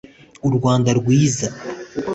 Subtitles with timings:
[0.47, 1.47] u Rwanda rwiza